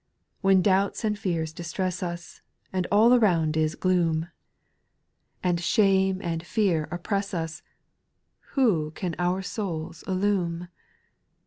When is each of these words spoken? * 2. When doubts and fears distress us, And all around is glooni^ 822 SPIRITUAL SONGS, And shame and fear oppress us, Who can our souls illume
* 0.23 0.41
2. 0.41 0.47
When 0.47 0.61
doubts 0.63 1.03
and 1.03 1.15
fears 1.19 1.53
distress 1.53 2.01
us, 2.01 2.41
And 2.73 2.87
all 2.91 3.13
around 3.13 3.55
is 3.55 3.75
glooni^ 3.75 4.29
822 4.31 4.33
SPIRITUAL 4.33 5.29
SONGS, 5.29 5.39
And 5.53 5.59
shame 5.61 6.21
and 6.23 6.43
fear 6.43 6.87
oppress 6.89 7.33
us, 7.35 7.61
Who 8.55 8.91
can 8.95 9.15
our 9.19 9.43
souls 9.43 10.03
illume 10.07 10.69